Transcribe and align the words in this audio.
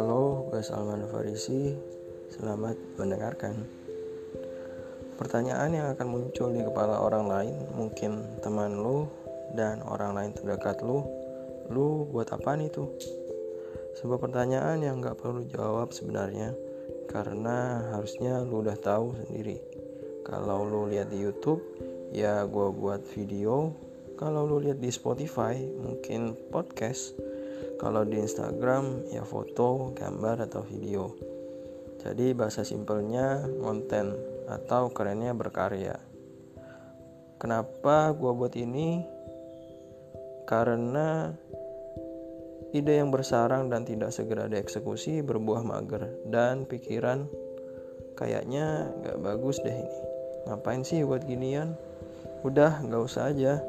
Halo, 0.00 0.48
gue 0.48 0.64
Salman 0.64 1.04
Farisi. 1.12 1.76
Selamat 2.32 2.72
mendengarkan. 2.96 3.52
Pertanyaan 5.20 5.76
yang 5.76 5.92
akan 5.92 6.08
muncul 6.08 6.56
di 6.56 6.64
kepala 6.64 7.04
orang 7.04 7.28
lain, 7.28 7.68
mungkin 7.76 8.24
teman 8.40 8.80
lu 8.80 9.04
dan 9.52 9.84
orang 9.84 10.16
lain 10.16 10.32
terdekat 10.32 10.80
lu, 10.80 11.04
lu 11.68 12.08
buat 12.08 12.32
apa 12.32 12.56
nih 12.56 12.72
tuh? 12.72 12.96
Sebuah 14.00 14.24
pertanyaan 14.24 14.80
yang 14.80 15.04
gak 15.04 15.20
perlu 15.20 15.44
jawab 15.52 15.92
sebenarnya, 15.92 16.56
karena 17.04 17.84
harusnya 17.92 18.40
lu 18.40 18.64
udah 18.64 18.80
tahu 18.80 19.12
sendiri. 19.20 19.60
Kalau 20.24 20.64
lu 20.64 20.88
lihat 20.88 21.12
di 21.12 21.20
YouTube, 21.20 21.60
ya 22.08 22.48
gue 22.48 22.72
buat 22.72 23.04
video. 23.12 23.76
Kalau 24.16 24.48
lu 24.48 24.64
lihat 24.64 24.80
di 24.80 24.88
Spotify, 24.88 25.60
mungkin 25.60 26.32
podcast 26.48 27.12
kalau 27.80 28.04
di 28.04 28.20
Instagram 28.20 29.08
ya 29.08 29.24
foto, 29.24 29.96
gambar 29.96 30.44
atau 30.44 30.60
video. 30.60 31.16
Jadi 31.96 32.36
bahasa 32.36 32.60
simpelnya 32.60 33.40
konten 33.56 34.12
atau 34.44 34.92
kerennya 34.92 35.32
berkarya. 35.32 35.96
Kenapa 37.40 38.12
gua 38.12 38.36
buat 38.36 38.52
ini? 38.52 39.00
Karena 40.44 41.32
ide 42.76 43.00
yang 43.00 43.08
bersarang 43.08 43.72
dan 43.72 43.88
tidak 43.88 44.12
segera 44.12 44.44
dieksekusi 44.44 45.24
berbuah 45.24 45.64
mager 45.64 46.20
dan 46.28 46.68
pikiran 46.68 47.24
kayaknya 48.12 48.92
gak 49.00 49.24
bagus 49.24 49.56
deh 49.64 49.72
ini. 49.72 49.98
Ngapain 50.44 50.84
sih 50.84 51.00
buat 51.00 51.24
ginian? 51.24 51.80
Udah 52.44 52.84
gak 52.84 53.02
usah 53.08 53.32
aja 53.32 53.64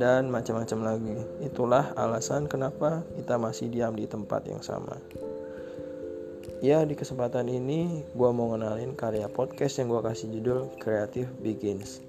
dan 0.00 0.32
macam-macam 0.32 0.78
lagi. 0.96 1.16
Itulah 1.44 1.92
alasan 1.94 2.48
kenapa 2.48 3.04
kita 3.20 3.36
masih 3.36 3.68
diam 3.68 3.92
di 3.92 4.08
tempat 4.08 4.48
yang 4.48 4.64
sama. 4.64 4.96
Ya, 6.60 6.84
di 6.84 6.92
kesempatan 6.92 7.48
ini 7.48 8.04
gue 8.12 8.30
mau 8.36 8.52
ngenalin 8.52 8.92
karya 8.92 9.28
podcast 9.32 9.80
yang 9.80 9.88
gue 9.92 10.00
kasih 10.04 10.28
judul 10.28 10.68
Creative 10.76 11.28
Begins. 11.40 12.04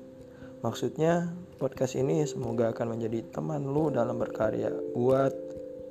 Maksudnya, 0.61 1.31
podcast 1.57 1.97
ini 1.97 2.21
semoga 2.27 2.69
akan 2.69 2.99
menjadi 2.99 3.25
teman 3.31 3.63
lu 3.63 3.89
dalam 3.89 4.19
berkarya 4.19 4.69
buat 4.93 5.33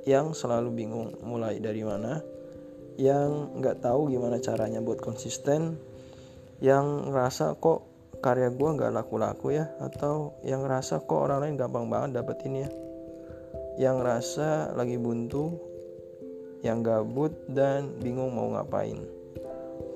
yang 0.06 0.32
selalu 0.36 0.70
bingung 0.76 1.08
mulai 1.24 1.58
dari 1.58 1.82
mana, 1.82 2.22
yang 3.00 3.56
nggak 3.58 3.82
tahu 3.82 4.12
gimana 4.12 4.38
caranya 4.38 4.78
buat 4.84 5.00
konsisten, 5.02 5.80
yang 6.60 7.10
ngerasa 7.10 7.56
kok 7.58 7.89
karya 8.20 8.52
gue 8.52 8.68
nggak 8.68 8.92
laku-laku 8.92 9.56
ya 9.56 9.72
atau 9.80 10.36
yang 10.44 10.64
ngerasa 10.64 11.08
kok 11.08 11.20
orang 11.28 11.40
lain 11.44 11.56
gampang 11.56 11.88
banget 11.88 12.20
dapetin 12.20 12.64
ya. 12.64 12.68
Yang 13.80 13.94
ngerasa 14.04 14.76
lagi 14.76 15.00
buntu 15.00 15.56
yang 16.60 16.84
gabut 16.84 17.32
dan 17.48 17.96
bingung 18.04 18.36
mau 18.36 18.52
ngapain. 18.52 19.00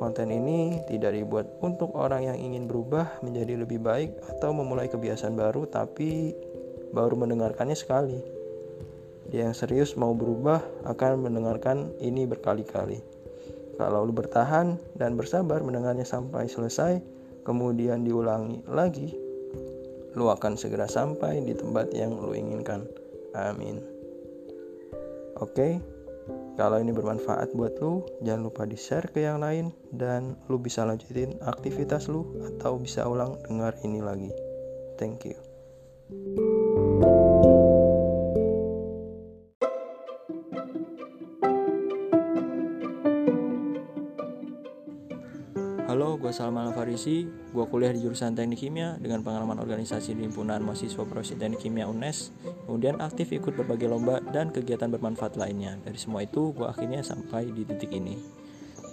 Konten 0.00 0.33
ini 0.33 0.80
tidak 0.89 1.12
dibuat 1.12 1.47
untuk 1.61 1.92
orang 1.95 2.25
yang 2.25 2.39
ingin 2.41 2.64
berubah 2.64 3.20
menjadi 3.20 3.61
lebih 3.61 3.84
baik 3.84 4.17
atau 4.33 4.50
memulai 4.56 4.89
kebiasaan 4.89 5.36
baru 5.36 5.69
tapi 5.69 6.33
baru 6.97 7.14
mendengarkannya 7.20 7.77
sekali. 7.77 8.19
Dia 9.28 9.48
yang 9.48 9.56
serius 9.56 9.97
mau 9.97 10.17
berubah 10.17 10.61
akan 10.89 11.28
mendengarkan 11.28 11.92
ini 12.00 12.25
berkali-kali. 12.25 13.00
Kalau 13.75 14.06
lu 14.06 14.14
bertahan 14.14 14.78
dan 14.95 15.19
bersabar 15.19 15.61
mendengarnya 15.61 16.06
sampai 16.06 16.47
selesai 16.47 17.02
kemudian 17.45 18.03
diulangi 18.03 18.64
lagi, 18.67 19.12
lu 20.17 20.27
akan 20.33 20.59
segera 20.59 20.89
sampai 20.89 21.45
di 21.45 21.55
tempat 21.55 21.92
yang 21.92 22.17
lu 22.19 22.34
inginkan. 22.34 22.89
Amin. 23.36 23.78
Oke, 25.39 25.83
kalau 26.55 26.78
ini 26.78 26.95
bermanfaat 26.95 27.51
buat 27.53 27.75
lu, 27.83 28.06
jangan 28.23 28.47
lupa 28.47 28.62
di-share 28.62 29.11
ke 29.11 29.27
yang 29.27 29.42
lain 29.42 29.75
dan 29.91 30.39
lu 30.47 30.62
bisa 30.62 30.86
lanjutin 30.86 31.35
aktivitas 31.42 32.07
lu 32.07 32.23
atau 32.55 32.79
bisa 32.79 33.02
ulang 33.05 33.35
dengar 33.51 33.74
ini 33.83 33.98
lagi. 33.98 34.30
Thank 34.95 35.27
you. 35.27 36.44
Halo, 45.84 46.17
gue 46.17 46.33
Salman 46.33 46.72
Farisi. 46.72 47.28
Gue 47.52 47.68
kuliah 47.68 47.92
di 47.92 48.00
jurusan 48.00 48.33
Teknik 48.33 48.56
Kimia 48.56 48.96
dengan 48.96 49.20
pengalaman 49.20 49.61
organisasi 49.61 50.17
di 50.17 50.24
himpunan 50.24 50.64
mahasiswa 50.64 51.05
profesi 51.05 51.36
Teknik 51.36 51.61
Kimia 51.61 51.84
UNES. 51.84 52.33
Kemudian 52.64 53.05
aktif 53.05 53.28
ikut 53.36 53.52
berbagai 53.52 53.92
lomba 53.92 54.17
dan 54.33 54.48
kegiatan 54.48 54.89
bermanfaat 54.89 55.36
lainnya. 55.36 55.77
Dari 55.84 56.00
semua 56.00 56.24
itu, 56.24 56.56
gue 56.56 56.64
akhirnya 56.64 57.05
sampai 57.05 57.52
di 57.52 57.68
titik 57.68 57.92
ini. 57.92 58.17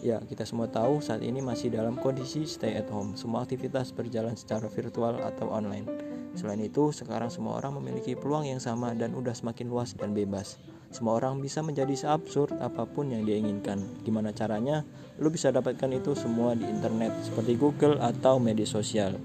Ya, 0.03 0.19
kita 0.19 0.43
semua 0.43 0.67
tahu 0.67 0.99
saat 0.99 1.23
ini 1.23 1.39
masih 1.39 1.71
dalam 1.71 1.95
kondisi 1.95 2.43
stay 2.43 2.75
at 2.75 2.91
home. 2.91 3.15
Semua 3.15 3.47
aktivitas 3.47 3.95
berjalan 3.95 4.35
secara 4.35 4.67
virtual 4.67 5.15
atau 5.23 5.47
online. 5.47 5.87
Selain 6.35 6.59
itu, 6.59 6.91
sekarang 6.91 7.31
semua 7.31 7.55
orang 7.55 7.79
memiliki 7.79 8.19
peluang 8.19 8.51
yang 8.51 8.59
sama 8.59 8.91
dan 8.99 9.15
udah 9.15 9.31
semakin 9.31 9.71
luas 9.71 9.95
dan 9.95 10.11
bebas. 10.11 10.59
Semua 10.91 11.23
orang 11.23 11.39
bisa 11.39 11.63
menjadi 11.63 11.95
seabsurd 11.95 12.59
apa 12.59 12.83
pun 12.83 13.07
yang 13.07 13.23
dia 13.23 13.39
inginkan. 13.39 13.79
Gimana 14.03 14.35
caranya? 14.35 14.83
Lu 15.23 15.31
bisa 15.31 15.47
dapatkan 15.47 15.87
itu 15.95 16.11
semua 16.19 16.51
di 16.51 16.67
internet 16.67 17.15
seperti 17.23 17.55
Google 17.55 17.95
atau 18.03 18.43
media 18.43 18.67
sosial. 18.67 19.15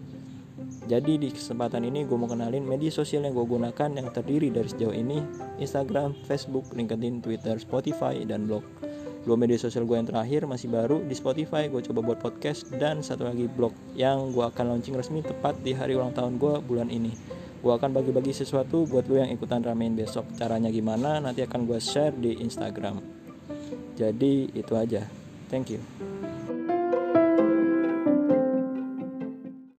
Jadi 0.86 1.18
di 1.18 1.34
kesempatan 1.34 1.82
ini 1.82 2.06
gue 2.06 2.14
mau 2.14 2.30
kenalin 2.30 2.62
media 2.62 2.94
sosial 2.94 3.26
yang 3.26 3.34
gue 3.34 3.42
gunakan 3.42 3.90
yang 3.90 4.06
terdiri 4.14 4.54
dari 4.54 4.70
sejauh 4.70 4.94
ini 4.94 5.18
Instagram, 5.58 6.14
Facebook, 6.30 6.70
LinkedIn, 6.70 7.18
Twitter, 7.18 7.58
Spotify, 7.58 8.22
dan 8.22 8.46
blog. 8.46 8.62
Dua 9.26 9.34
media 9.34 9.58
sosial 9.58 9.82
gue 9.90 9.98
yang 9.98 10.06
terakhir 10.06 10.46
masih 10.46 10.70
baru 10.70 11.02
di 11.02 11.10
Spotify 11.18 11.66
gue 11.66 11.82
coba 11.82 11.98
buat 11.98 12.22
podcast 12.22 12.70
dan 12.78 13.02
satu 13.02 13.26
lagi 13.26 13.50
blog 13.50 13.74
yang 13.98 14.30
gue 14.30 14.46
akan 14.46 14.78
launching 14.78 14.94
resmi 14.94 15.26
tepat 15.26 15.58
di 15.66 15.74
hari 15.74 15.98
ulang 15.98 16.14
tahun 16.14 16.38
gue 16.38 16.62
bulan 16.62 16.86
ini 16.86 17.10
gue 17.66 17.74
akan 17.74 17.90
bagi-bagi 17.90 18.30
sesuatu 18.30 18.86
buat 18.86 19.10
lo 19.10 19.18
yang 19.18 19.34
ikutan 19.34 19.58
ramein 19.58 19.98
besok. 19.98 20.22
Caranya 20.38 20.70
gimana 20.70 21.18
nanti 21.18 21.42
akan 21.42 21.66
gue 21.66 21.82
share 21.82 22.14
di 22.14 22.38
Instagram. 22.38 23.02
Jadi 23.98 24.54
itu 24.54 24.72
aja. 24.78 25.02
Thank 25.50 25.74
you 25.74 26.35